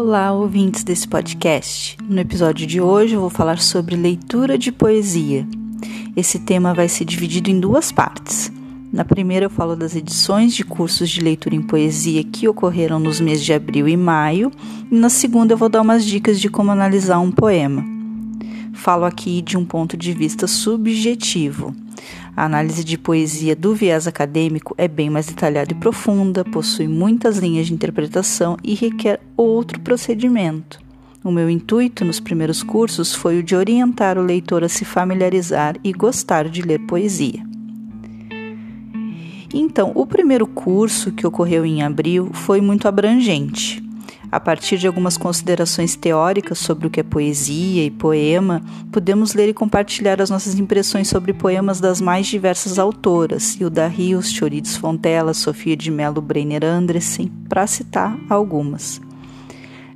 [0.00, 1.96] Olá, ouvintes desse podcast.
[2.08, 5.44] No episódio de hoje eu vou falar sobre leitura de poesia.
[6.14, 8.48] Esse tema vai ser dividido em duas partes.
[8.92, 13.20] Na primeira eu falo das edições de cursos de leitura em poesia que ocorreram nos
[13.20, 14.52] meses de abril e maio,
[14.88, 17.84] e na segunda eu vou dar umas dicas de como analisar um poema.
[18.74, 21.74] Falo aqui de um ponto de vista subjetivo.
[22.38, 27.38] A análise de poesia do viés acadêmico é bem mais detalhada e profunda, possui muitas
[27.38, 30.78] linhas de interpretação e requer outro procedimento.
[31.24, 35.74] O meu intuito nos primeiros cursos foi o de orientar o leitor a se familiarizar
[35.82, 37.44] e gostar de ler poesia.
[39.52, 43.82] Então, o primeiro curso, que ocorreu em abril, foi muito abrangente.
[44.30, 48.62] A partir de algumas considerações teóricas sobre o que é poesia e poema,
[48.92, 54.30] podemos ler e compartilhar as nossas impressões sobre poemas das mais diversas autoras, Hilda Rios,
[54.30, 59.00] Chorides Fontela, Sofia de Mello Breiner Andressen, para citar algumas.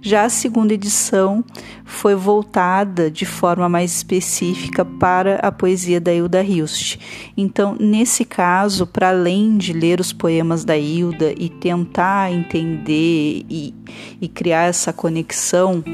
[0.05, 1.45] Já a segunda edição
[1.85, 6.99] foi voltada de forma mais específica para a poesia da Hilda Hilst.
[7.37, 13.73] Então, nesse caso, para além de ler os poemas da Hilda e tentar entender e,
[14.21, 15.85] e criar essa conexão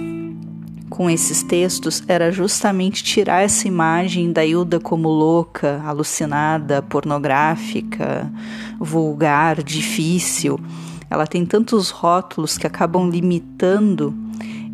[0.88, 8.32] com esses textos era justamente tirar essa imagem da Hilda como louca, alucinada, pornográfica,
[8.80, 10.58] vulgar, difícil
[11.10, 14.14] ela tem tantos rótulos que acabam limitando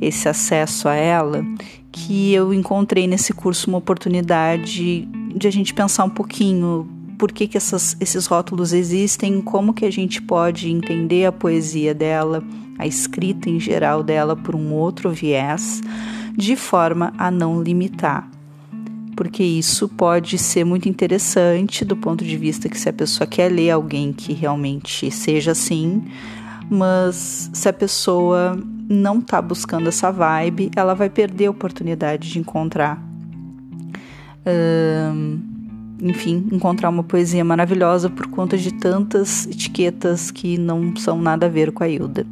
[0.00, 1.44] esse acesso a ela
[1.90, 7.46] que eu encontrei nesse curso uma oportunidade de a gente pensar um pouquinho por que,
[7.46, 12.42] que essas, esses rótulos existem, como que a gente pode entender a poesia dela,
[12.76, 15.80] a escrita em geral dela por um outro viés,
[16.36, 18.33] de forma a não limitar
[19.16, 23.50] porque isso pode ser muito interessante do ponto de vista que se a pessoa quer
[23.50, 26.04] ler alguém que realmente seja assim,
[26.68, 28.58] mas se a pessoa
[28.88, 33.02] não está buscando essa vibe, ela vai perder a oportunidade de encontrar,
[36.00, 41.48] enfim, encontrar uma poesia maravilhosa por conta de tantas etiquetas que não são nada a
[41.48, 42.26] ver com a Hilda.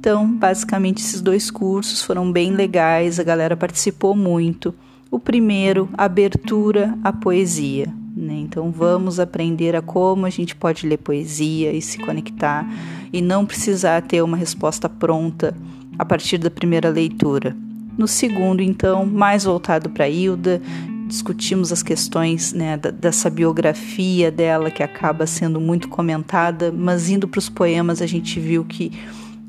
[0.00, 4.74] Então, basicamente, esses dois cursos foram bem legais, a galera participou muito.
[5.10, 7.86] O primeiro, abertura à poesia.
[8.14, 8.34] Né?
[8.40, 12.68] Então, vamos aprender a como a gente pode ler poesia e se conectar
[13.12, 15.56] e não precisar ter uma resposta pronta
[15.98, 17.56] a partir da primeira leitura.
[17.96, 20.60] No segundo, então, mais voltado para Hilda,
[21.08, 27.38] discutimos as questões né, dessa biografia dela que acaba sendo muito comentada, mas indo para
[27.38, 28.92] os poemas a gente viu que,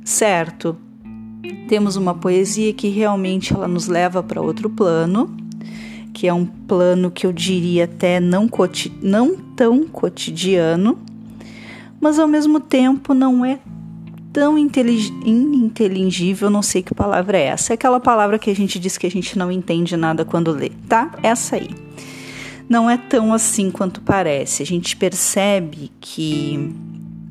[0.04, 0.76] certo,
[1.68, 5.30] temos uma poesia que realmente ela nos leva para outro plano,
[6.14, 8.50] que é um plano que eu diria até não,
[9.02, 10.98] não tão cotidiano,
[12.00, 13.60] mas ao mesmo tempo não é
[14.32, 17.74] tão ininteligível, não sei que palavra é essa.
[17.74, 20.72] É aquela palavra que a gente diz que a gente não entende nada quando lê,
[20.88, 21.12] tá?
[21.24, 21.70] Essa aí.
[22.70, 24.62] Não é tão assim quanto parece.
[24.62, 26.72] A gente percebe que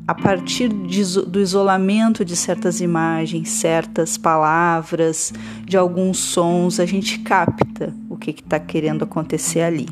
[0.09, 5.35] a partir de, do isolamento de certas imagens, certas palavras,
[5.67, 9.87] de alguns sons, a gente capta o que está que querendo acontecer ali.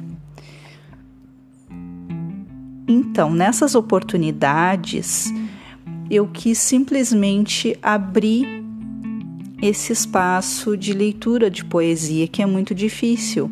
[2.89, 5.31] Então, nessas oportunidades,
[6.11, 8.65] eu quis simplesmente abrir
[9.61, 13.51] esse espaço de leitura de poesia que é muito difícil.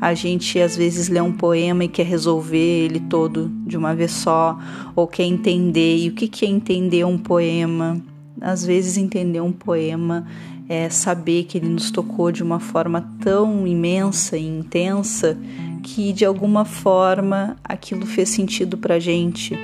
[0.00, 4.12] A gente às vezes lê um poema e quer resolver ele todo de uma vez
[4.12, 4.58] só,
[4.96, 5.98] ou quer entender.
[5.98, 8.00] E o que é entender um poema?
[8.40, 10.26] Às vezes, entender um poema
[10.68, 15.36] é saber que ele nos tocou de uma forma tão imensa e intensa
[15.82, 19.58] que de alguma forma aquilo fez sentido para gente.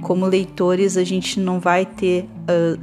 [0.00, 2.80] Como leitores, a gente não vai ter uh,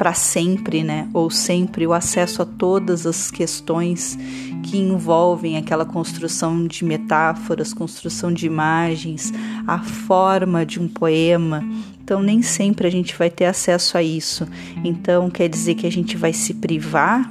[0.00, 1.10] para sempre, né?
[1.12, 4.18] Ou sempre o acesso a todas as questões
[4.62, 9.30] que envolvem aquela construção de metáforas, construção de imagens,
[9.66, 11.62] a forma de um poema.
[12.02, 14.48] Então, nem sempre a gente vai ter acesso a isso.
[14.82, 17.30] Então, quer dizer que a gente vai se privar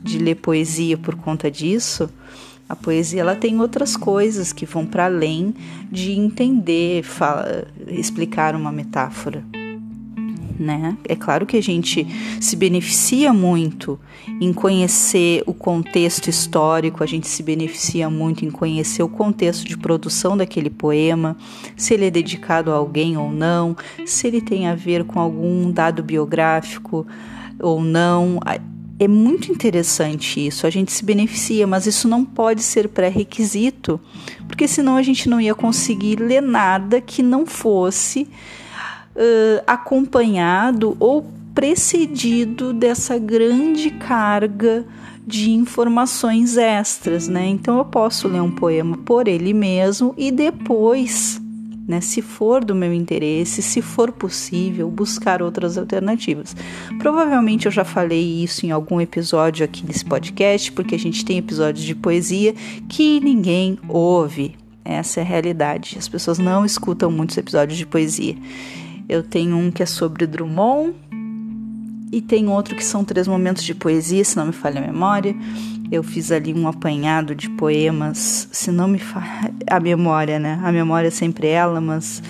[0.00, 2.08] de ler poesia por conta disso?
[2.68, 5.52] A poesia ela tem outras coisas que vão para além
[5.90, 9.42] de entender, fala, explicar uma metáfora
[10.58, 10.96] né?
[11.08, 12.06] É claro que a gente
[12.40, 13.98] se beneficia muito
[14.40, 19.76] em conhecer o contexto histórico, a gente se beneficia muito em conhecer o contexto de
[19.76, 21.36] produção daquele poema,
[21.76, 25.70] se ele é dedicado a alguém ou não, se ele tem a ver com algum
[25.70, 27.06] dado biográfico
[27.60, 28.38] ou não.
[28.96, 34.00] É muito interessante isso, a gente se beneficia, mas isso não pode ser pré-requisito,
[34.46, 38.28] porque senão a gente não ia conseguir ler nada que não fosse
[39.14, 44.84] uh, acompanhado ou precedido dessa grande carga
[45.26, 47.46] de informações extras, né?
[47.46, 51.40] Então eu posso ler um poema por ele mesmo e depois,
[51.88, 56.54] né, se for do meu interesse, se for possível, buscar outras alternativas.
[56.98, 61.38] Provavelmente eu já falei isso em algum episódio aqui nesse podcast, porque a gente tem
[61.38, 62.54] episódios de poesia
[62.88, 64.56] que ninguém ouve.
[64.84, 65.96] Essa é a realidade.
[65.98, 68.36] As pessoas não escutam muitos episódios de poesia.
[69.08, 70.94] Eu tenho um que é sobre Drummond,
[72.14, 75.34] e tem outro que são três momentos de poesia, se não me falha a memória.
[75.90, 80.60] Eu fiz ali um apanhado de poemas, se não me falha a memória, né?
[80.62, 82.22] A memória é sempre ela, mas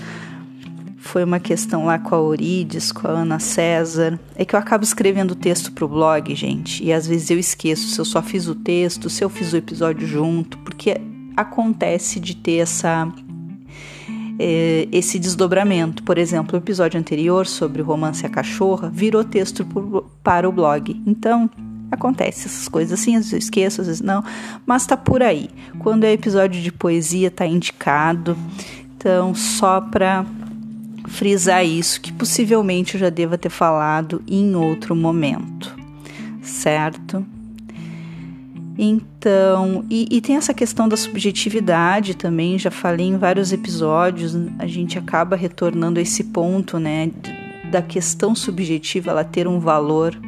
[0.97, 4.19] foi uma questão lá com a Orides, com a Ana César.
[4.35, 7.89] É que eu acabo escrevendo o texto pro blog, gente, e às vezes eu esqueço
[7.89, 10.99] se eu só fiz o texto, se eu fiz o episódio junto, porque
[11.37, 13.07] acontece de ter essa
[14.39, 16.03] é, esse desdobramento.
[16.03, 20.53] Por exemplo, o episódio anterior sobre o romance A Cachorra virou texto por, para o
[20.53, 21.01] blog.
[21.07, 21.49] Então,
[21.91, 24.23] acontece essas coisas assim, às vezes eu esqueço, às vezes não,
[24.67, 25.49] mas tá por aí.
[25.79, 28.37] Quando é episódio de poesia, tá indicado.
[28.97, 30.25] Então, só para
[31.09, 35.75] frisar isso, que possivelmente eu já deva ter falado em outro momento,
[36.43, 37.25] certo?
[38.77, 44.67] Então, e, e, tem essa questão da subjetividade também, já falei em vários episódios, a
[44.67, 47.11] gente acaba retornando a esse ponto, né,
[47.71, 50.19] da questão subjetiva ela ter um valor.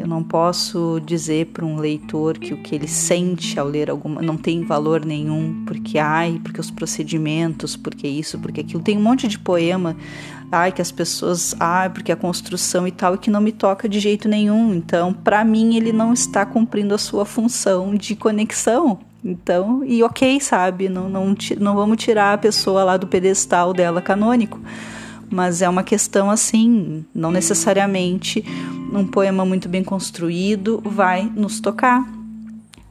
[0.00, 4.22] Eu não posso dizer para um leitor que o que ele sente ao ler alguma
[4.22, 8.82] não tem valor nenhum, porque ai, porque os procedimentos, porque isso, porque aquilo.
[8.82, 9.96] Tem um monte de poema
[10.50, 13.88] ai, que as pessoas, ai, porque a construção e tal, e que não me toca
[13.88, 14.74] de jeito nenhum.
[14.74, 18.98] Então, para mim, ele não está cumprindo a sua função de conexão.
[19.24, 20.88] Então, e ok, sabe?
[20.88, 24.58] Não, não, não vamos tirar a pessoa lá do pedestal dela canônico.
[25.30, 28.44] Mas é uma questão assim, não necessariamente
[28.92, 32.04] um poema muito bem construído vai nos tocar.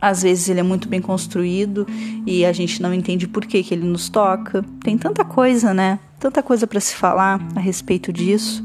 [0.02, 1.86] Às vezes ele é muito bem construído
[2.26, 4.64] e a gente não entende por que, que ele nos toca.
[4.82, 6.00] Tem tanta coisa, né?
[6.20, 8.64] tanta coisa para se falar a respeito disso,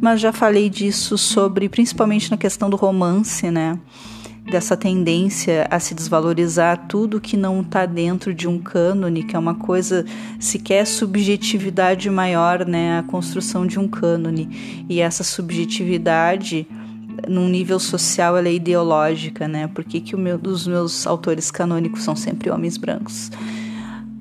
[0.00, 3.78] mas já falei disso sobre, principalmente na questão do romance, né?
[4.54, 9.38] Dessa tendência a se desvalorizar tudo que não está dentro de um cânone, que é
[9.38, 10.06] uma coisa
[10.38, 13.00] sequer subjetividade maior, né?
[13.00, 14.84] A construção de um cânone.
[14.88, 16.68] E essa subjetividade
[17.28, 19.66] num nível social ela é ideológica, né?
[19.66, 23.32] Por que, que meu, os meus autores canônicos são sempre homens brancos?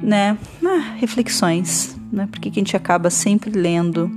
[0.01, 0.35] Né?
[0.65, 2.27] Ah, reflexões né?
[2.31, 4.09] Porque que a gente acaba sempre lendo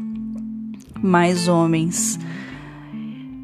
[1.02, 2.18] mais homens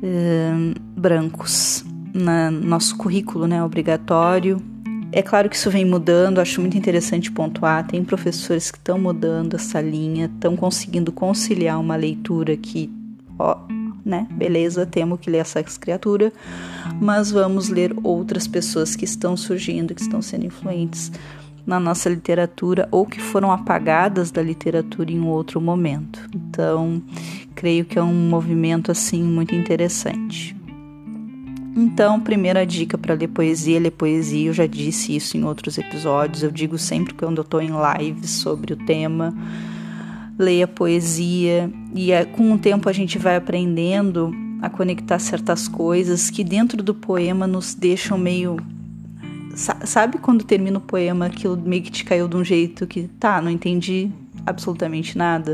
[0.03, 3.63] uh, brancos no nosso currículo, né?
[3.63, 4.61] Obrigatório.
[5.11, 7.87] É claro que isso vem mudando, acho muito interessante pontuar.
[7.87, 12.91] Tem professores que estão mudando essa linha, estão conseguindo conciliar uma leitura que,
[13.39, 13.59] ó,
[14.05, 14.27] né?
[14.31, 16.33] Beleza, temos que ler essa criatura,
[17.01, 21.13] mas vamos ler outras pessoas que estão surgindo, que estão sendo influentes
[21.67, 26.27] na nossa literatura ou que foram apagadas da literatura em um outro momento.
[26.35, 27.03] Então,
[27.55, 30.57] creio que é um movimento assim muito interessante.
[31.75, 36.43] Então, primeira dica para ler poesia, ler poesia, eu já disse isso em outros episódios,
[36.43, 39.35] eu digo sempre quando eu estou em lives sobre o tema,
[40.39, 46.29] leia poesia e é, com o tempo a gente vai aprendendo a conectar certas coisas
[46.31, 48.57] que dentro do poema nos deixam meio
[49.55, 53.41] Sabe quando termina o poema aquilo meio que te caiu de um jeito que, tá,
[53.43, 54.11] não entendi
[54.47, 55.53] absolutamente nada?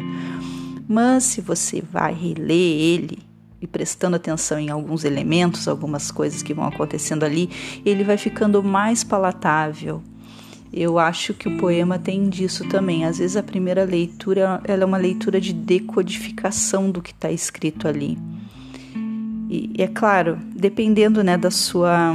[0.86, 3.27] Mas se você vai reler ele
[3.60, 7.50] e prestando atenção em alguns elementos, algumas coisas que vão acontecendo ali,
[7.84, 10.02] ele vai ficando mais palatável.
[10.72, 13.04] Eu acho que o poema tem disso também.
[13.04, 17.88] Às vezes a primeira leitura ela é uma leitura de decodificação do que está escrito
[17.88, 18.18] ali.
[19.50, 22.14] E, é claro, dependendo né, da sua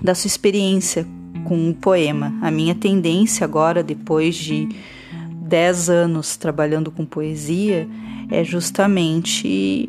[0.00, 1.06] da sua experiência
[1.44, 2.34] com o poema.
[2.42, 4.68] A minha tendência agora, depois de
[5.42, 7.88] 10 anos trabalhando com poesia,
[8.30, 9.88] é justamente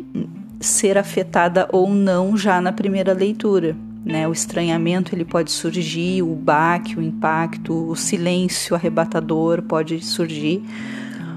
[0.59, 3.75] ser afetada ou não já na primeira leitura.
[4.05, 4.27] Né?
[4.27, 10.63] O estranhamento ele pode surgir, o baque, o impacto, o silêncio arrebatador pode surgir,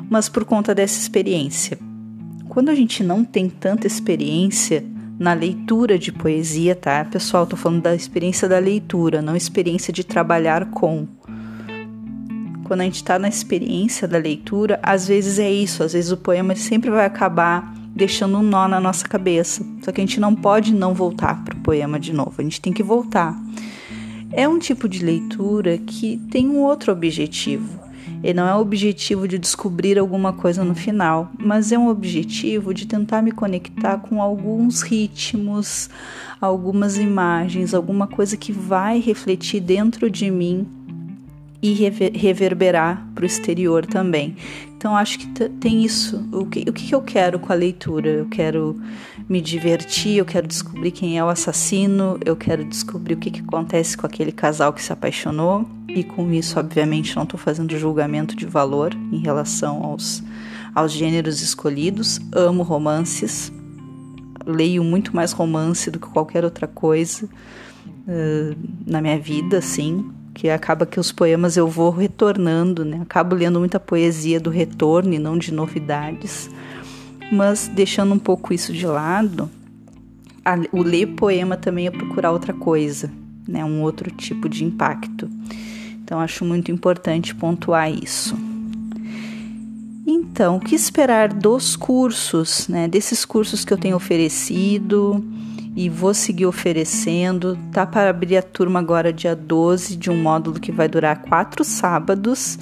[0.08, 1.78] mas por conta dessa experiência.
[2.48, 4.84] Quando a gente não tem tanta experiência,
[5.20, 7.04] na leitura de poesia, tá?
[7.04, 11.06] Pessoal, tô falando da experiência da leitura, não experiência de trabalhar com.
[12.64, 16.16] Quando a gente está na experiência da leitura, às vezes é isso, às vezes o
[16.16, 19.64] poema sempre vai acabar deixando um nó na nossa cabeça.
[19.82, 22.60] Só que a gente não pode não voltar para o poema de novo, a gente
[22.60, 23.38] tem que voltar.
[24.32, 27.80] É um tipo de leitura que tem um outro objetivo.
[28.22, 32.74] Ele não é o objetivo de descobrir alguma coisa no final, mas é um objetivo
[32.74, 35.88] de tentar me conectar com alguns ritmos,
[36.40, 40.66] algumas imagens, alguma coisa que vai refletir dentro de mim
[41.62, 44.36] e reverberar para o exterior também.
[44.76, 46.26] Então acho que tem isso.
[46.32, 48.08] O que, o que eu quero com a leitura?
[48.08, 48.80] Eu quero
[49.28, 53.40] me divertir, eu quero descobrir quem é o assassino, eu quero descobrir o que, que
[53.40, 55.68] acontece com aquele casal que se apaixonou.
[55.86, 60.22] E com isso, obviamente, não estou fazendo julgamento de valor em relação aos,
[60.74, 62.18] aos gêneros escolhidos.
[62.32, 63.52] Amo romances,
[64.46, 70.10] leio muito mais romance do que qualquer outra coisa uh, na minha vida, assim
[70.40, 73.00] que acaba que os poemas eu vou retornando, né?
[73.02, 76.48] Acabo lendo muita poesia do retorno e não de novidades,
[77.30, 79.50] mas deixando um pouco isso de lado,
[80.42, 83.12] a, o ler poema também é procurar outra coisa,
[83.46, 83.62] né?
[83.62, 85.28] Um outro tipo de impacto.
[86.02, 88.34] Então acho muito importante pontuar isso.
[90.06, 92.88] Então, o que esperar dos cursos, né?
[92.88, 95.22] Desses cursos que eu tenho oferecido,
[95.76, 97.58] e vou seguir oferecendo.
[97.72, 101.64] Tá para abrir a turma agora dia 12 de um módulo que vai durar quatro
[101.64, 102.58] sábados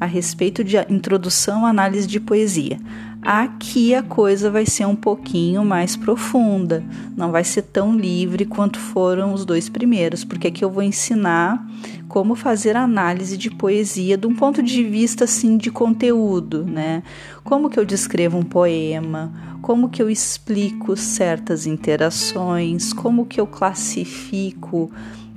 [0.00, 2.78] a respeito de introdução à análise de poesia.
[3.22, 6.84] Aqui a coisa vai ser um pouquinho mais profunda,
[7.16, 11.66] não vai ser tão livre quanto foram os dois primeiros, porque aqui eu vou ensinar
[12.06, 17.02] como fazer análise de poesia de um ponto de vista assim de conteúdo, né?
[17.42, 19.32] Como que eu descrevo um poema,
[19.64, 24.92] como que eu explico certas interações, como que eu classifico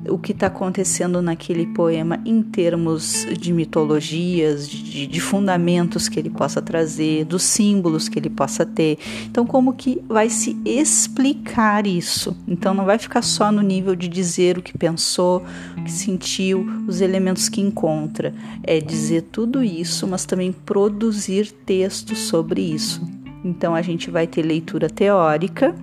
[0.09, 6.29] o que está acontecendo naquele poema em termos de mitologias, de, de, fundamentos que ele
[6.29, 8.99] possa trazer, dos símbolos que ele possa ter.
[9.27, 12.35] Então, como que vai se explicar isso?
[12.45, 15.41] Então, não vai ficar só no nível de dizer o que pensou,
[15.77, 18.35] o que sentiu, os elementos que encontra.
[18.61, 23.16] É dizer tudo isso, mas também produzir textos sobre isso.
[23.47, 25.73] Então a gente vai ter leitura teórica,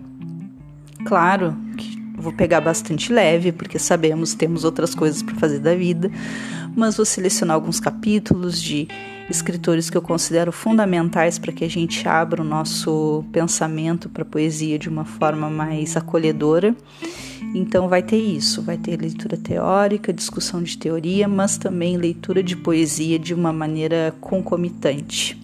[1.06, 6.10] claro que vou pegar bastante leve, porque sabemos temos outras coisas para fazer da vida,
[6.76, 8.86] mas vou selecionar alguns capítulos de
[9.30, 14.26] escritores que eu considero fundamentais para que a gente abra o nosso pensamento para a
[14.26, 16.76] poesia de uma forma mais acolhedora.
[17.54, 22.56] Então vai ter isso, vai ter leitura teórica, discussão de teoria, mas também leitura de
[22.56, 25.42] poesia de uma maneira concomitante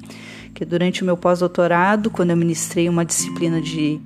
[0.61, 3.99] que durante o meu pós-doutorado, quando eu ministrei uma disciplina de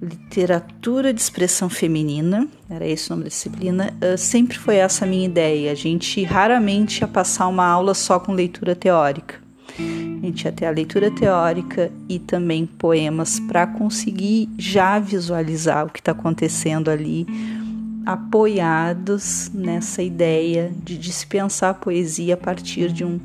[0.00, 5.08] literatura de expressão feminina, era esse o nome da disciplina, uh, sempre foi essa a
[5.08, 5.72] minha ideia.
[5.72, 9.34] A gente raramente ia passar uma aula só com leitura teórica.
[9.76, 15.90] A gente ia ter a leitura teórica e também poemas para conseguir já visualizar o
[15.90, 17.26] que está acontecendo ali,
[18.06, 23.18] apoiados nessa ideia de dispensar a poesia a partir de um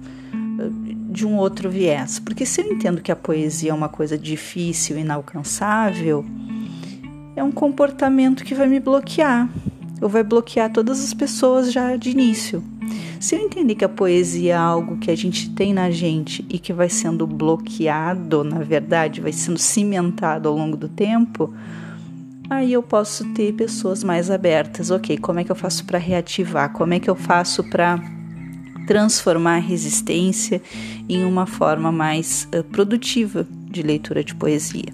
[1.09, 2.19] de um outro viés.
[2.19, 6.23] Porque se eu entendo que a poesia é uma coisa difícil, inalcançável,
[7.35, 9.49] é um comportamento que vai me bloquear,
[10.01, 12.63] ou vai bloquear todas as pessoas já de início.
[13.19, 16.57] Se eu entender que a poesia é algo que a gente tem na gente e
[16.57, 21.53] que vai sendo bloqueado, na verdade, vai sendo cimentado ao longo do tempo,
[22.49, 24.89] aí eu posso ter pessoas mais abertas.
[24.89, 26.71] Ok, como é que eu faço para reativar?
[26.71, 27.99] Como é que eu faço para
[28.89, 30.59] transformar a resistência
[31.07, 34.91] em uma forma mais uh, produtiva de leitura de poesia.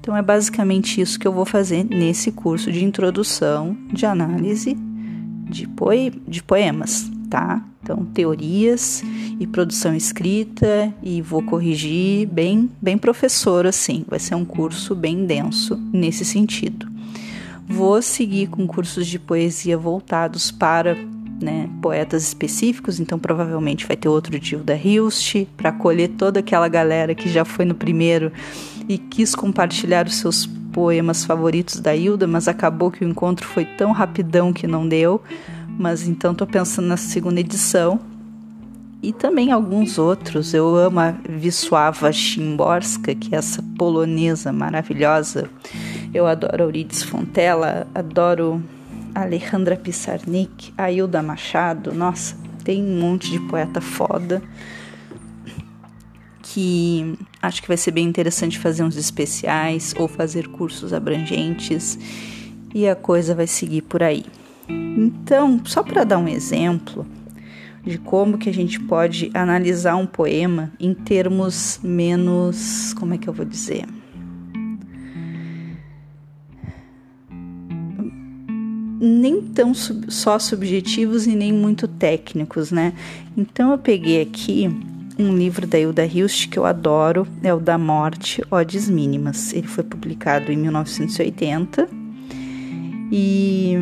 [0.00, 4.74] Então é basicamente isso que eu vou fazer nesse curso de introdução de análise
[5.50, 7.62] de, poe de poemas, tá?
[7.82, 9.04] Então teorias
[9.38, 14.02] e produção escrita e vou corrigir bem, bem professor assim.
[14.08, 16.90] Vai ser um curso bem denso nesse sentido.
[17.68, 20.96] Vou seguir com cursos de poesia voltados para
[21.40, 26.68] né, poetas específicos, então provavelmente vai ter outro tio da Hilst para acolher toda aquela
[26.68, 28.32] galera que já foi no primeiro
[28.88, 33.64] e quis compartilhar os seus poemas favoritos da Hilda, mas acabou que o encontro foi
[33.64, 35.22] tão rapidão que não deu.
[35.78, 38.00] Mas então estou pensando na segunda edição
[39.02, 40.54] e também alguns outros.
[40.54, 45.50] Eu amo a Wisława Szymborska, que é essa polonesa maravilhosa.
[46.12, 48.62] Eu adoro Euridice Fontella, adoro
[49.16, 54.42] Alejandra Pissarnik, Ailda Machado, nossa, tem um monte de poeta foda
[56.42, 61.98] que acho que vai ser bem interessante fazer uns especiais ou fazer cursos abrangentes
[62.74, 64.26] e a coisa vai seguir por aí.
[64.68, 67.06] Então, só para dar um exemplo
[67.82, 73.28] de como que a gente pode analisar um poema em termos menos, como é que
[73.28, 73.86] eu vou dizer?
[79.00, 82.92] Nem tão sub, só subjetivos e nem muito técnicos, né?
[83.36, 84.70] Então eu peguei aqui
[85.18, 89.52] um livro da Hilda Hilst que eu adoro, é o Da Morte, Odes Mínimas.
[89.52, 91.88] Ele foi publicado em 1980
[93.10, 93.74] e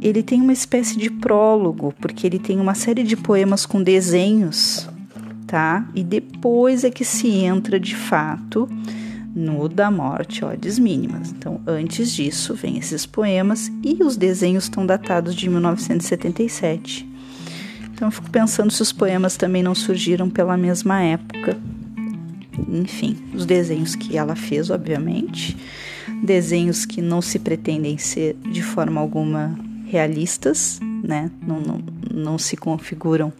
[0.00, 4.88] ele tem uma espécie de prólogo, porque ele tem uma série de poemas com desenhos,
[5.46, 5.86] tá?
[5.94, 8.68] E depois é que se entra de fato
[9.34, 11.30] no da morte, odes mínimas.
[11.30, 17.08] Então, antes disso, vem esses poemas e os desenhos estão datados de 1977.
[17.92, 21.56] Então, eu fico pensando se os poemas também não surgiram pela mesma época.
[22.68, 25.56] Enfim, os desenhos que ela fez, obviamente,
[26.22, 31.30] desenhos que não se pretendem ser de forma alguma realistas, né?
[31.46, 31.80] Não, não,
[32.12, 33.32] não se configuram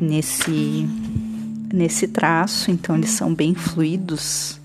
[0.00, 0.86] nesse
[1.72, 4.60] nesse traço, então eles são bem fluidos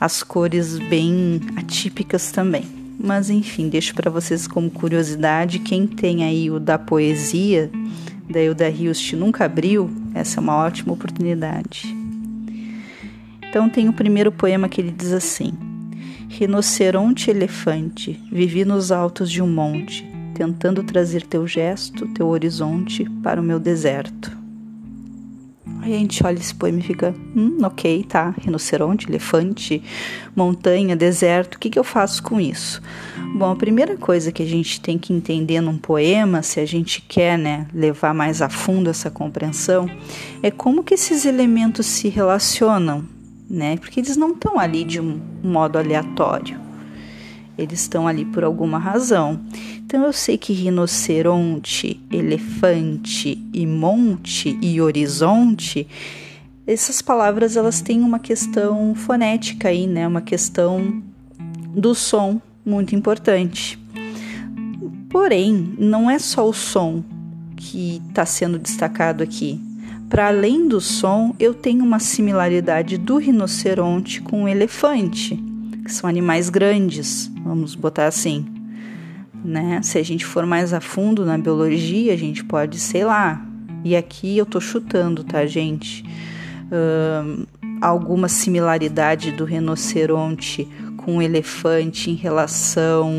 [0.00, 2.64] as cores bem atípicas também.
[2.98, 7.70] Mas enfim, deixo para vocês como curiosidade, quem tem aí o da poesia,
[8.56, 11.94] da Hilst nunca abriu, essa é uma ótima oportunidade.
[13.48, 15.52] Então tem o primeiro poema que ele diz assim:
[16.28, 23.40] Rinoceronte elefante, vivi nos altos de um monte, tentando trazer teu gesto, teu horizonte para
[23.40, 24.39] o meu deserto.
[25.82, 29.82] Aí a gente olha esse poema e fica, hum, ok, tá, rinoceronte, elefante,
[30.36, 32.82] montanha, deserto, o que, que eu faço com isso?
[33.34, 37.00] Bom, a primeira coisa que a gente tem que entender num poema, se a gente
[37.00, 39.88] quer né, levar mais a fundo essa compreensão,
[40.42, 43.04] é como que esses elementos se relacionam,
[43.48, 43.76] né?
[43.76, 46.69] Porque eles não estão ali de um modo aleatório.
[47.60, 49.40] Eles estão ali por alguma razão.
[49.84, 55.86] Então eu sei que rinoceronte, elefante e monte e horizonte,
[56.66, 60.06] essas palavras elas têm uma questão fonética aí, né?
[60.06, 61.02] Uma questão
[61.74, 63.78] do som muito importante.
[65.08, 67.02] Porém, não é só o som
[67.56, 69.60] que está sendo destacado aqui.
[70.08, 75.42] Para além do som, eu tenho uma similaridade do rinoceronte com o elefante,
[75.84, 78.60] que são animais grandes, vamos botar assim
[79.44, 79.80] né?
[79.82, 83.44] Se a gente for mais a fundo na biologia, a gente pode, sei lá,
[83.84, 86.04] e aqui eu tô chutando, tá, gente?
[86.70, 87.46] Uh,
[87.80, 93.10] alguma similaridade do rinoceronte com o elefante em relação,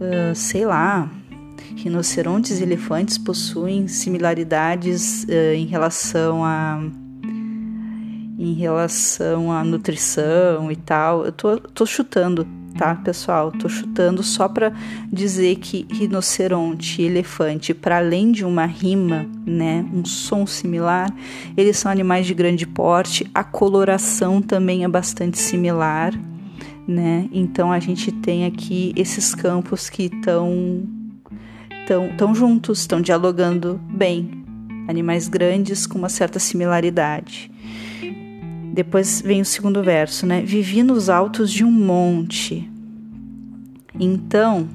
[0.00, 1.08] uh, sei lá,
[1.76, 6.82] rinocerontes e elefantes possuem similaridades uh, em relação a
[8.40, 11.26] em relação à nutrição e tal.
[11.26, 12.48] Eu tô, tô chutando,
[12.78, 13.52] tá, pessoal?
[13.52, 14.72] Tô chutando só para
[15.12, 21.14] dizer que rinoceronte e elefante, para além de uma rima, né, um som similar,
[21.54, 26.14] eles são animais de grande porte, a coloração também é bastante similar,
[26.88, 27.28] né?
[27.30, 30.82] Então a gente tem aqui esses campos que estão
[31.86, 34.42] tão, tão juntos, estão dialogando bem.
[34.88, 37.50] Animais grandes com uma certa similaridade.
[38.72, 40.42] Depois vem o segundo verso, né?
[40.42, 42.68] Vivi nos altos de um monte.
[43.98, 44.68] Então,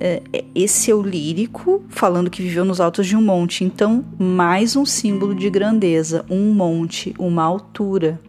[0.00, 3.64] é, é, esse é o lírico falando que viveu nos altos de um monte.
[3.64, 8.20] Então, mais um símbolo de grandeza, um monte, uma altura,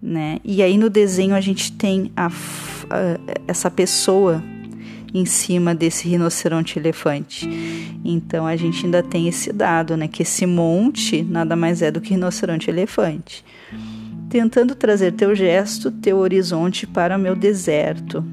[0.00, 0.38] né?
[0.44, 2.30] E aí no desenho a gente tem a, a,
[3.46, 4.42] essa pessoa
[5.14, 7.48] em cima desse rinoceronte elefante.
[8.04, 12.00] Então a gente ainda tem esse dado, né, que esse monte nada mais é do
[12.00, 13.44] que rinoceronte elefante.
[14.28, 18.24] Tentando trazer teu gesto, teu horizonte para meu deserto.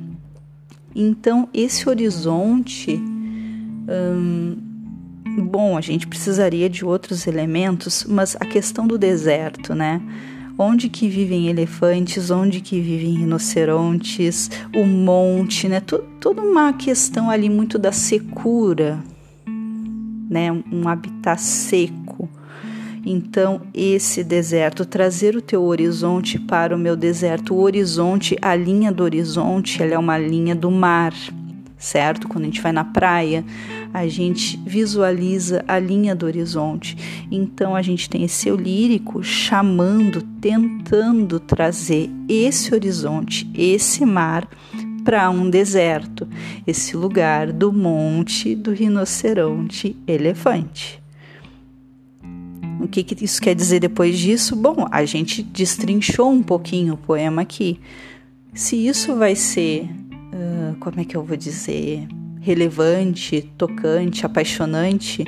[0.96, 4.58] Então esse horizonte, hum,
[5.38, 10.02] bom, a gente precisaria de outros elementos, mas a questão do deserto, né?
[10.62, 15.80] Onde que vivem elefantes, onde que vivem rinocerontes, o monte, né?
[16.20, 19.00] toda uma questão ali muito da secura,
[20.30, 20.52] né?
[20.52, 22.30] Um habitat seco.
[23.06, 28.92] Então, esse deserto, trazer o teu horizonte para o meu deserto, o horizonte, a linha
[28.92, 31.14] do horizonte, ela é uma linha do mar,
[31.80, 32.28] certo?
[32.28, 33.44] Quando a gente vai na praia,
[33.94, 36.98] a gente visualiza a linha do horizonte.
[37.32, 44.48] Então a gente tem esse eu lírico chamando, tentando trazer esse horizonte, esse mar
[45.04, 46.28] para um deserto,
[46.68, 51.02] esse lugar do monte do rinoceronte elefante.
[52.82, 54.56] O que, que isso quer dizer depois disso?
[54.56, 57.80] Bom, a gente destrinchou um pouquinho o poema aqui.
[58.54, 59.90] Se isso vai ser,
[60.34, 62.08] uh, como é que eu vou dizer,
[62.42, 65.24] relevante, tocante, apaixonante,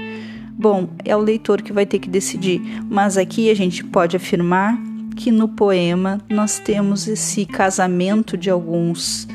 [0.57, 2.61] bom, é o leitor que vai ter que decidir.
[2.89, 4.77] Mas aqui a gente pode afirmar
[5.15, 9.27] que no poema nós temos esse casamento de alguns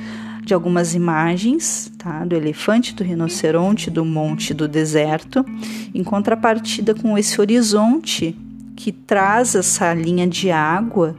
[0.42, 2.24] de algumas imagens, tá?
[2.24, 5.44] Do elefante, do rinoceronte, do monte, do deserto,
[5.92, 8.32] em contrapartida com esse horizonte
[8.76, 11.16] que traz essa linha de água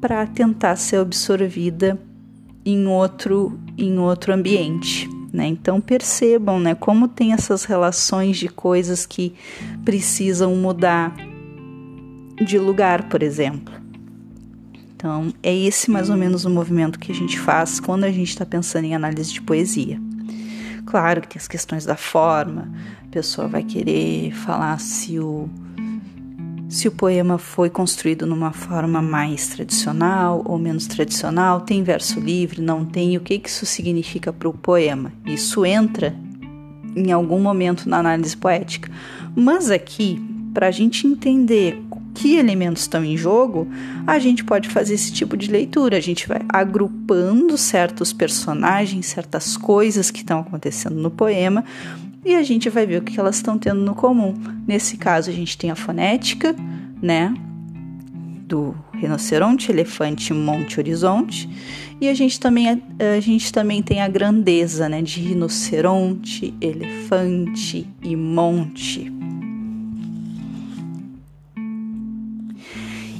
[0.00, 2.00] para tentar ser absorvida
[2.64, 5.08] em outro em outro ambiente.
[5.32, 5.48] Né?
[5.48, 9.34] Então percebam né, como tem essas relações de coisas que
[9.84, 11.12] precisam mudar
[12.44, 13.74] de lugar, por exemplo.
[14.94, 18.28] Então é esse mais ou menos o movimento que a gente faz quando a gente
[18.28, 20.00] está pensando em análise de poesia.
[20.86, 22.72] Claro que tem as questões da forma,
[23.02, 25.48] a pessoa vai querer falar se o
[26.74, 32.60] se o poema foi construído numa forma mais tradicional ou menos tradicional, tem verso livre,
[32.60, 35.12] não tem, o que isso significa para o poema?
[35.24, 36.12] Isso entra
[36.96, 38.90] em algum momento na análise poética.
[39.36, 40.20] Mas aqui,
[40.52, 41.80] para a gente entender
[42.12, 43.68] que elementos estão em jogo,
[44.04, 45.96] a gente pode fazer esse tipo de leitura.
[45.96, 51.64] A gente vai agrupando certos personagens, certas coisas que estão acontecendo no poema,
[52.24, 54.34] e a gente vai ver o que elas estão tendo no comum.
[54.66, 56.56] Nesse caso, a gente tem a fonética,
[57.02, 57.34] né?
[58.46, 61.48] Do rinoceronte, elefante, monte, horizonte.
[62.00, 62.78] E a gente também, a,
[63.16, 65.02] a gente também tem a grandeza, né?
[65.02, 69.12] De rinoceronte, elefante e monte.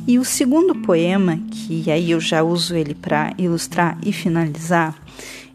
[0.06, 4.94] E o segundo poema, que aí eu já uso ele para ilustrar e finalizar,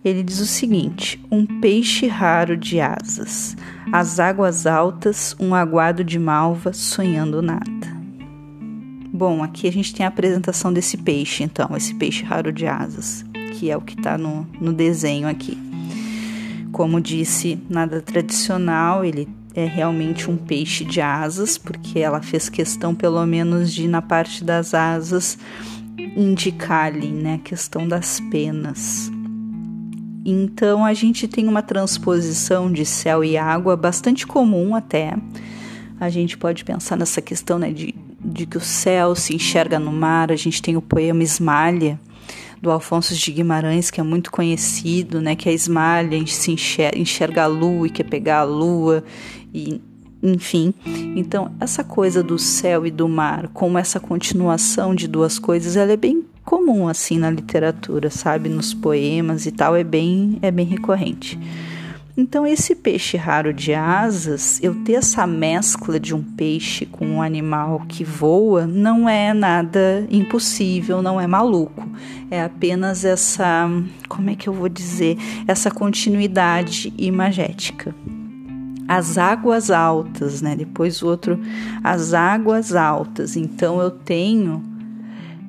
[0.03, 3.55] ele diz o seguinte: Um peixe raro de asas,
[3.91, 7.99] as águas altas, um aguado de malva sonhando nada.
[9.11, 13.25] Bom, aqui a gente tem a apresentação desse peixe, então, esse peixe raro de asas,
[13.53, 15.57] que é o que está no, no desenho aqui.
[16.71, 22.93] Como disse, nada tradicional, ele é realmente um peixe de asas, porque ela fez questão,
[22.93, 25.37] pelo menos, de na parte das asas
[26.15, 29.11] indicar ali, né, a questão das penas.
[30.29, 35.15] Então a gente tem uma transposição de céu e água bastante comum até.
[35.99, 39.91] A gente pode pensar nessa questão né, de, de que o céu se enxerga no
[39.91, 40.31] mar.
[40.31, 41.99] A gente tem o poema Esmalha,
[42.61, 45.35] do Alfonso de Guimarães, que é muito conhecido, né?
[45.35, 49.03] Que a esmalha se enxerga, enxerga a lua e quer pegar a lua,
[49.53, 49.81] e
[50.21, 50.73] enfim.
[51.15, 55.93] Então, essa coisa do céu e do mar, como essa continuação de duas coisas, ela
[55.93, 60.65] é bem comum assim na literatura, sabe, nos poemas e tal, é bem é bem
[60.65, 61.39] recorrente.
[62.17, 67.21] Então esse peixe raro de asas, eu ter essa mescla de um peixe com um
[67.21, 71.87] animal que voa, não é nada impossível, não é maluco.
[72.31, 73.69] É apenas essa,
[74.07, 77.93] como é que eu vou dizer, essa continuidade imagética
[78.87, 80.55] as águas altas, né?
[80.55, 81.39] Depois o outro,
[81.83, 83.37] as águas altas.
[83.37, 84.63] Então eu tenho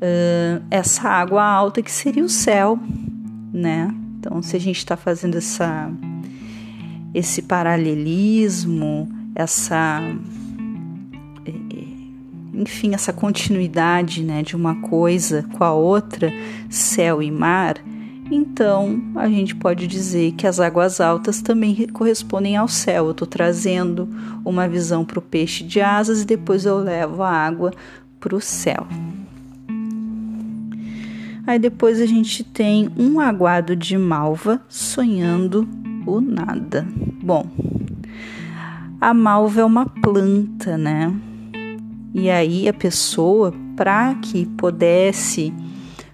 [0.01, 2.79] uh, essa água alta que seria o céu,
[3.53, 3.95] né?
[4.19, 5.91] Então, se a gente está fazendo essa,
[7.15, 10.03] esse paralelismo, essa,
[11.47, 11.85] eh, eh,
[12.53, 16.31] enfim, essa continuidade, né, de uma coisa com a outra,
[16.69, 17.83] céu e mar,
[18.31, 23.07] então a gente pode dizer que as águas altas também correspondem ao céu.
[23.07, 24.07] Eu estou trazendo
[24.45, 27.73] uma visão para o peixe de asas e depois eu levo a água
[28.21, 28.87] para o céu.
[31.51, 35.69] Aí depois a gente tem um aguado de malva sonhando
[36.07, 36.87] o nada.
[37.21, 37.45] Bom,
[39.01, 41.13] a malva é uma planta, né?
[42.15, 45.53] E aí a pessoa, para que pudesse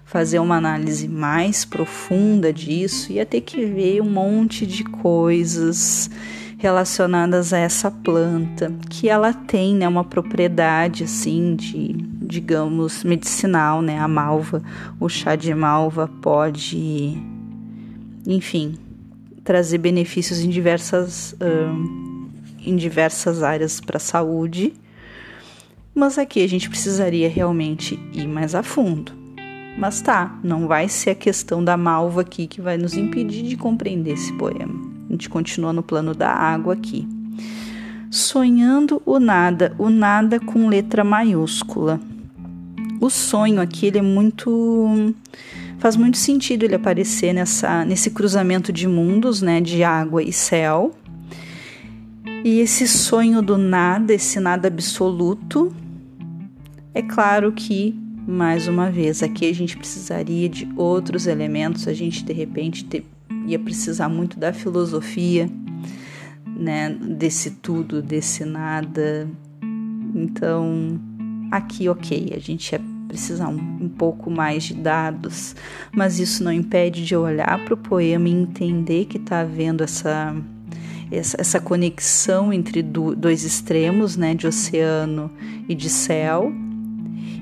[0.03, 6.09] fazer uma análise mais profunda disso, ia ter que ver um monte de coisas
[6.57, 13.99] relacionadas a essa planta, que ela tem né, uma propriedade assim de, digamos, medicinal, né?
[13.99, 14.63] A malva,
[14.99, 17.15] o chá de malva pode,
[18.25, 18.75] enfim,
[19.43, 24.73] trazer benefícios em diversas, uh, em diversas áreas para a saúde.
[25.93, 29.11] Mas aqui a gente precisaria realmente ir mais a fundo.
[29.77, 33.55] Mas tá, não vai ser a questão da malva aqui que vai nos impedir de
[33.55, 34.86] compreender esse poema.
[35.07, 37.07] A gente continua no plano da água aqui.
[38.09, 41.99] Sonhando o nada, o nada com letra maiúscula.
[42.99, 45.13] O sonho aqui ele é muito
[45.77, 50.95] faz muito sentido ele aparecer nessa nesse cruzamento de mundos, né, de água e céu.
[52.43, 55.73] E esse sonho do nada, esse nada absoluto,
[56.93, 57.93] é claro que
[58.27, 62.83] mais uma vez aqui a gente precisaria de outros elementos, a gente de repente
[63.47, 65.49] ia precisar muito da filosofia,
[66.45, 69.27] né, desse tudo, desse nada.
[70.13, 70.99] Então,
[71.49, 75.55] aqui, ok, a gente precisar um, um pouco mais de dados,
[75.93, 80.35] mas isso não impede de olhar para o poema e entender que está havendo essa,
[81.09, 85.31] essa, conexão entre do, dois extremos, né, de oceano
[85.69, 86.51] e de céu,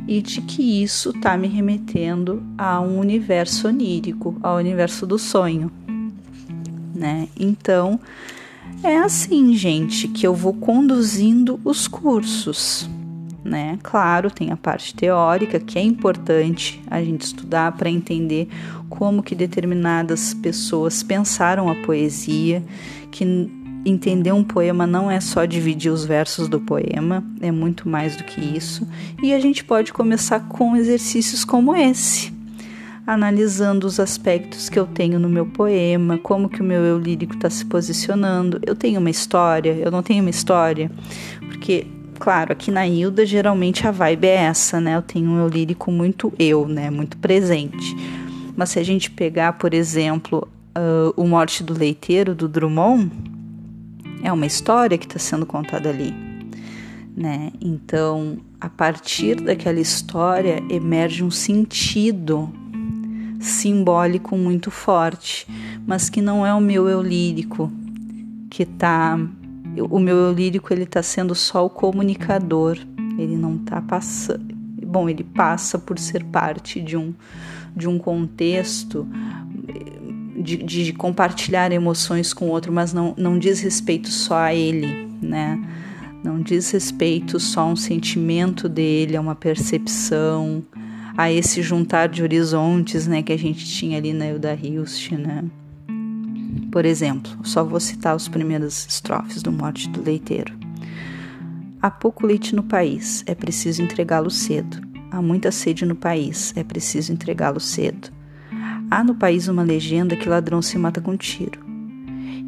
[0.08, 5.72] e de que isso está me remetendo a um universo onírico, ao universo do sonho,
[6.96, 7.28] né?
[7.40, 8.00] Então,
[8.84, 12.90] é assim, gente, que eu vou conduzindo os cursos
[13.46, 13.78] né?
[13.84, 18.50] Claro, tem a parte teórica que é importante a gente estudar para entender
[18.90, 22.64] como que determinadas pessoas pensaram a poesia,
[23.12, 23.24] que
[23.86, 28.24] entender um poema não é só dividir os versos do poema, é muito mais do
[28.24, 28.88] que isso.
[29.22, 32.34] E a gente pode começar com exercícios como esse,
[33.06, 37.36] analisando os aspectos que eu tenho no meu poema, como que o meu eu lírico
[37.36, 38.60] está se posicionando.
[38.66, 40.90] Eu tenho uma história, eu não tenho uma história,
[41.40, 41.86] porque
[42.18, 44.96] claro, aqui na Hilda geralmente a vibe é essa, né?
[44.96, 46.90] Eu tenho um eu lírico muito eu, né?
[46.90, 47.96] Muito presente.
[48.56, 53.12] Mas se a gente pegar, por exemplo, uh, O Morte do Leiteiro, do Drummond,
[54.24, 56.14] é uma história que está sendo contada ali,
[57.16, 57.52] né?
[57.62, 62.52] Então, a partir daquela história emerge um sentido
[63.46, 65.48] simbólico muito forte,
[65.86, 67.72] mas que não é o meu eu lírico
[68.50, 69.18] que está
[69.92, 72.78] o meu eu lírico ele está sendo só o comunicador,
[73.18, 74.56] ele não está passando.
[74.86, 77.14] Bom, ele passa por ser parte de um,
[77.76, 79.06] de um contexto
[80.38, 85.10] de, de compartilhar emoções com o outro, mas não, não diz respeito só a ele,
[85.22, 85.60] né?
[86.24, 90.64] Não diz respeito só a um sentimento dele, a uma percepção,
[91.18, 95.44] a esse juntar de horizontes, né, que a gente tinha ali na Hilda Hilst, né?
[96.72, 100.54] Por exemplo, só vou citar os primeiros estrofes do Morte do Leiteiro.
[101.82, 104.82] Há pouco leite no país, é preciso entregá-lo cedo.
[105.10, 108.10] Há muita sede no país, é preciso entregá-lo cedo.
[108.92, 111.64] Há no país uma legenda que ladrão se mata com tiro.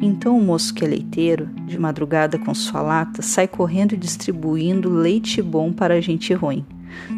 [0.00, 4.90] Então o moço que é leiteiro, de madrugada com sua lata, sai correndo e distribuindo
[4.90, 6.66] leite bom para gente ruim.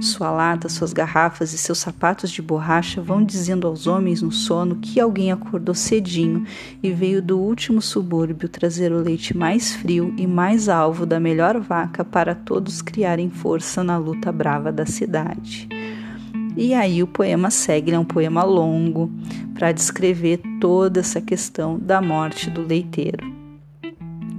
[0.00, 4.76] Sua lata, suas garrafas e seus sapatos de borracha vão dizendo aos homens no sono
[4.76, 6.44] que alguém acordou cedinho
[6.82, 11.58] e veio do último subúrbio trazer o leite mais frio e mais alvo da melhor
[11.58, 15.68] vaca para todos criarem força na luta brava da cidade.
[16.56, 19.10] E aí o poema segue, é um poema longo
[19.54, 23.39] para descrever toda essa questão da morte do leiteiro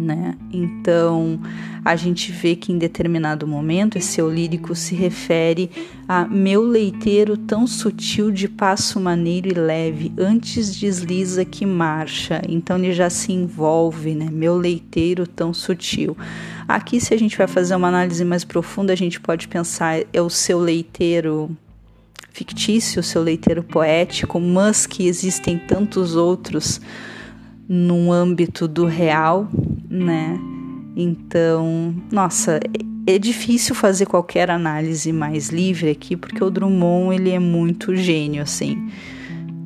[0.02, 0.36] né?
[0.52, 1.40] Então
[1.86, 5.70] a gente vê que em determinado momento esse eu lírico se refere
[6.08, 12.42] a meu leiteiro tão sutil de passo maneiro e leve, antes desliza que marcha.
[12.48, 14.30] Então ele já se envolve, né?
[14.32, 16.18] Meu leiteiro tão sutil.
[16.68, 20.22] Aqui, se a gente vai fazer uma análise mais profunda, a gente pode pensar é
[20.22, 21.56] o seu leiteiro
[22.32, 26.80] fictício, o seu leiteiro poético, mas que existem tantos outros
[27.68, 29.48] no âmbito do real,
[29.92, 30.40] né?
[30.96, 32.60] Então, nossa,
[33.06, 38.42] é difícil fazer qualquer análise mais livre aqui, porque o Drummond ele é muito gênio,
[38.42, 38.90] assim.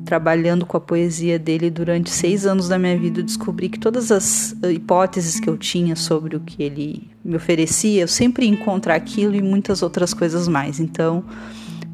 [0.04, 4.12] Trabalhando com a poesia dele durante seis anos da minha vida, eu descobri que todas
[4.12, 8.94] as hipóteses que eu tinha sobre o que ele me oferecia, eu sempre ia encontrar
[8.94, 10.78] aquilo e muitas outras coisas mais.
[10.78, 11.24] Então,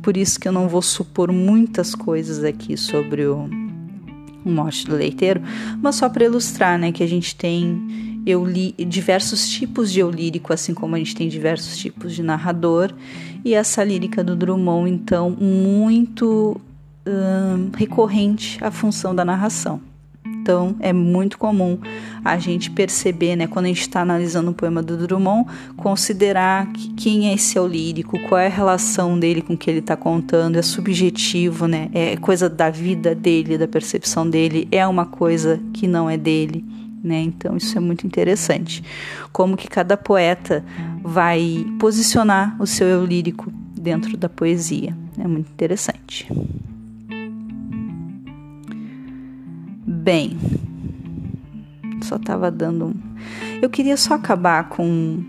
[0.02, 3.48] por isso que eu não vou supor muitas coisas aqui sobre o,
[4.44, 5.40] o Morte do Leiteiro,
[5.80, 10.10] mas só para ilustrar, né, que a gente tem eu li diversos tipos de eu
[10.10, 12.92] lírico, assim como a gente tem diversos tipos de narrador,
[13.44, 16.60] e essa lírica do Drummond, então, muito
[17.06, 19.80] hum, recorrente à função da narração.
[20.24, 21.78] Então, é muito comum
[22.24, 26.92] a gente perceber, né, quando a gente está analisando o poema do Drummond, considerar que,
[26.94, 29.96] quem é esse eu lírico, qual é a relação dele com o que ele está
[29.96, 35.60] contando, é subjetivo, né, é coisa da vida dele, da percepção dele, é uma coisa
[35.72, 36.64] que não é dele
[37.02, 37.20] né?
[37.20, 38.82] Então isso é muito interessante.
[39.32, 40.64] Como que cada poeta
[41.02, 44.96] vai posicionar o seu eu lírico dentro da poesia.
[45.18, 46.28] É muito interessante.
[49.84, 50.36] Bem,
[52.02, 52.94] só estava dando um...
[53.60, 55.22] Eu queria só acabar com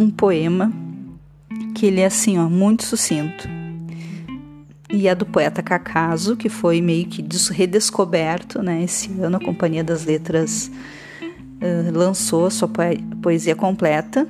[0.00, 0.72] um poema
[1.74, 3.57] que ele é assim, ó, muito sucinto
[4.90, 9.36] e a do poeta Cacaso, que foi meio que redescoberto né, esse ano.
[9.36, 10.70] A Companhia das Letras
[11.22, 12.70] uh, lançou a sua
[13.22, 14.26] poesia completa.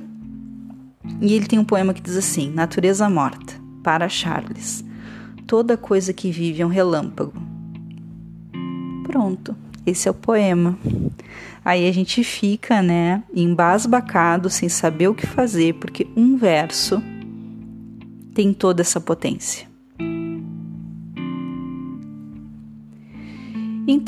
[1.21, 4.83] E ele tem um poema que diz assim: Natureza morta, para Charles.
[5.47, 7.33] Toda coisa que vive é um relâmpago.
[9.03, 10.77] Pronto, esse é o poema.
[11.63, 17.01] Aí a gente fica, né, embasbacado, sem saber o que fazer, porque um verso
[18.33, 19.68] tem toda essa potência.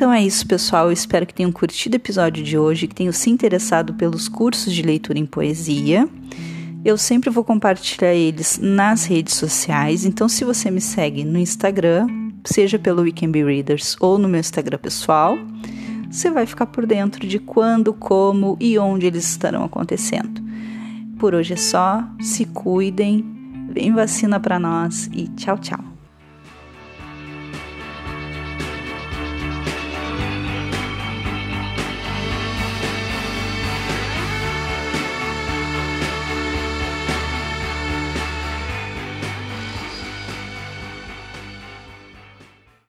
[0.02, 0.88] Então é isso, pessoal.
[0.88, 4.74] Eu espero que tenham curtido o episódio de hoje, que tenham se interessado pelos cursos
[4.74, 6.10] de leitura em poesia.
[6.84, 12.08] Eu sempre vou compartilhar eles nas redes sociais, então se você me segue no Instagram,
[12.44, 15.38] seja pelo Weekend Be Readers ou no meu Instagram pessoal,
[16.10, 20.42] você vai ficar por dentro de quando, como e onde eles estarão acontecendo.
[21.20, 23.24] Por hoje é só, se cuidem,
[23.70, 25.91] vem vacina para nós e tchau, tchau.